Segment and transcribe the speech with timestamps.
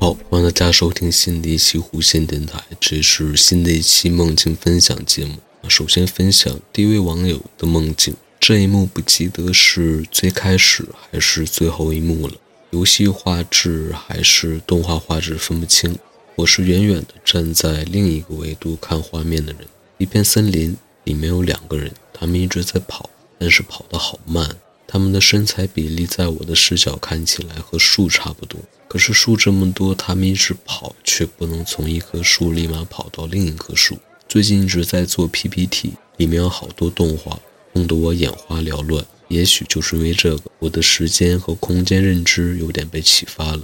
[0.00, 5.34] 好，欢迎大家收听新的一期弧线电台，这是新的一期梦境分享节目。
[5.68, 12.34] 首先分享第一位网友的梦境，这一幕不记得是最开始还是最后一幕了，
[12.70, 15.98] 游戏画质还是动画画质分不清。
[16.36, 19.62] 我是远远的站在另一个维度看画面的人，
[19.98, 24.48] 一片森林里面有两个人，他们一直在跑，但是跑得好慢。
[24.90, 33.98] 他们的身材比例在我的视角看起来和树差不多，可是树这么多，他们一直跑却不能从一棵树立马跑到另一棵树。
[34.26, 37.38] 最近一直在做 PPT，里面有好多动画，
[37.74, 39.04] 弄得我眼花缭乱。
[39.28, 43.62] 也许就是因为这个，我的时间和空间认知有点被启发了。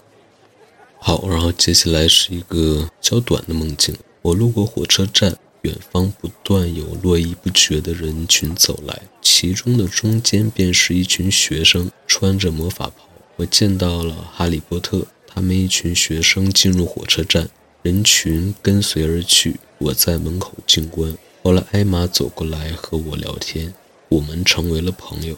[0.98, 3.96] 好，然后接下来是一个较短的梦境。
[4.20, 5.38] 我路过火车站。
[5.64, 13.08] 远方不断有络绎不绝的人群走来，其中的中间便是一群学生，穿着魔法袍。
[13.36, 15.06] 我见到了哈利波特。
[15.26, 17.50] 他们一群学生进入火车站，
[17.82, 19.58] 人群跟随而去。
[19.78, 21.16] 我在门口静观。
[21.42, 23.74] 后来艾玛走过来和我聊天，
[24.10, 25.36] 我们成为了朋友。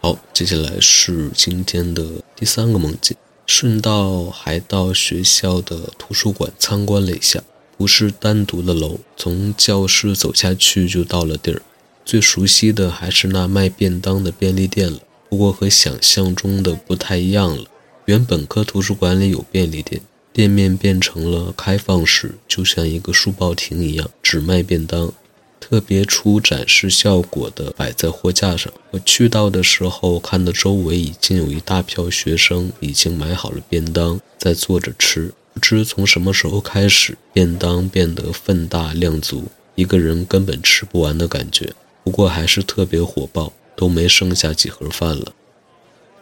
[0.00, 3.16] 好，接下来是今天的第三个梦境。
[3.46, 7.40] 顺道还到学校的图书馆参观了一下。
[7.78, 11.62] 不是单独的楼，从教室走下去就到了地儿。
[12.04, 14.98] 最熟悉的还是那卖便当的便利店了，
[15.30, 17.64] 不过和想象中的不太一样了。
[18.06, 20.00] 原本科图书馆里有便利店，
[20.32, 25.12] 店面变成了开放式，就像一个书报亭一样，只卖便当，
[25.60, 28.72] 特别出展示效果的摆在货架上。
[28.90, 35.32] 我去到的时候，看到周围已经有一大票学生已经买好了便当，在坐着吃。
[35.52, 41.72] 不知从什么时候开始，便当变得分大量足，一个人根本吃不完的感觉。
[42.04, 45.32] 不过还是特别火爆，都没剩下几盒饭了。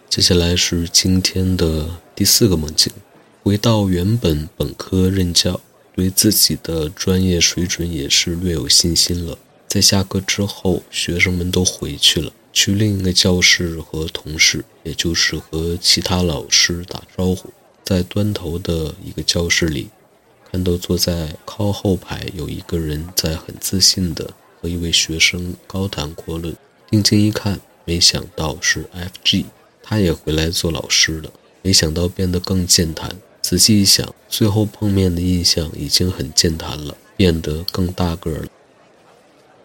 [0.09, 2.91] 接下来是今天的第四个梦境，
[3.43, 5.61] 回到原本本科任教，
[5.97, 9.39] 对自己的专业水准也是略有信心了。
[9.67, 17.51] 在下课之后，学生们都回去了，去另一个教室和同事，也就是和其他老师打招呼。
[17.83, 19.89] 在端头的一个教室里，
[20.51, 26.55] 看到坐在靠后排有一个人在很自信地和一位学生高谈阔论。
[26.91, 29.47] 定睛一看，没想到是 F.G，
[29.83, 31.31] 他也回来做老师了。
[31.63, 33.17] 没想到变得更健谈。
[33.49, 38.49] 仔细一想，最后碰面的印象已经很健谈了，变得更大个了。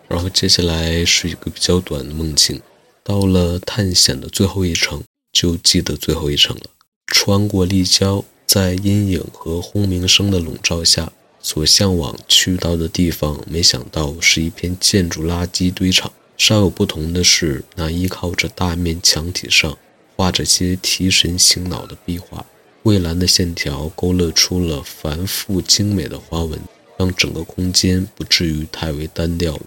[0.08, 2.62] 然后接下来是一个比较短的梦境，
[3.03, 5.02] 到了探险的最后一程，
[5.34, 6.66] 就记得最后一程了。
[7.08, 16.14] 穿过立交，在阴影和轰鸣声的笼罩下，所向往去到的地方，没想到是一片建筑垃圾堆场。
[16.38, 19.75] 稍有不同的是，那依靠着大面墙体上
[20.16, 22.46] 画着些提神醒脑的壁画，
[22.84, 26.59] 蔚蓝的线条勾勒出了繁复精美的花纹，
[26.97, 29.59] 让整个空间不至于太为单调。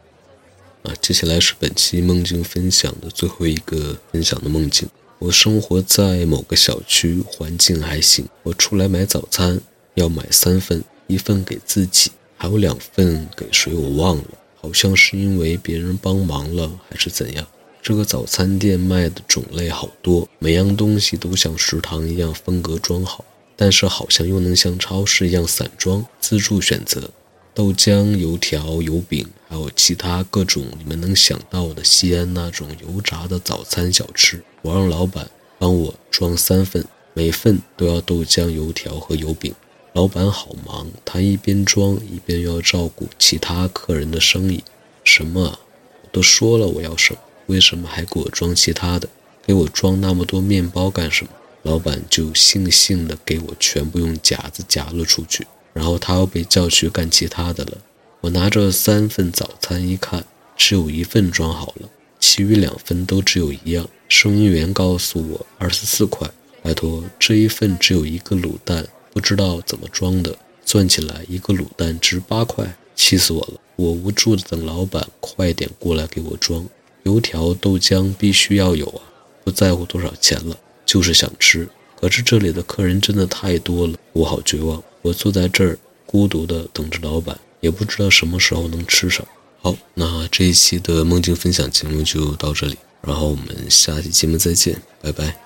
[0.82, 4.88] 啊，接下来是本期梦境分享的最后一个分享的梦境。
[5.20, 8.26] 我生活在某个小区，环境还行。
[8.42, 9.60] 我出来买早餐，
[9.94, 14.24] 要买三份，一份给自己，还有两份给谁我忘了，
[14.60, 17.46] 好像是因为别人帮忙了还是怎样。
[17.84, 23.22] 这个早餐店卖的种类好多，每样东西都像食堂一样分隔装好，
[23.56, 27.10] 但是好像又能像超市一样散装，自助选择。
[27.52, 34.42] 豆浆、油条、油饼，还有其他各种你们能想到的西安那种油炸的早餐小吃。
[34.62, 35.28] 我让老板
[35.58, 39.54] 帮我装三份，每份都要豆浆、油条和油饼。
[39.92, 44.64] 老板好忙，他一边装一边要照顾其他客人的生意。
[45.04, 45.58] 什么？
[46.02, 47.14] 我都说了我要省，
[47.46, 49.08] 为什么还给我装其他的？
[49.46, 51.30] 给我装那么多面包干什么？
[51.62, 55.46] 老板就悻悻地给我全部用夹子夹了出去。
[55.72, 57.78] 然后他又被叫去干其他的了。
[58.20, 60.24] 我拿着三份早餐一看，
[60.56, 61.88] 只有一份装好了，
[62.20, 63.88] 其余两份都只有一样。
[64.08, 66.30] 收银员告诉我二十四块，
[66.62, 73.60] 拜托，这一份只有一个卤蛋，不知道怎么装的，算起来一个卤蛋值八块，气死我了！
[73.76, 76.64] 我无助的等老板快点过来给我装。
[77.04, 79.00] 油条、豆浆必须要有啊，
[79.44, 81.68] 不在乎多少钱了，就是想吃。
[82.00, 84.82] 可是这里的客人真的太多了，我好绝望。
[85.00, 89.26] 我坐在这儿，孤独的等着老板，也不知道什么时候能吃上。
[89.60, 95.43] 好，那这一期的梦境分享节目就到这里，然后我们下期节目再见，拜拜。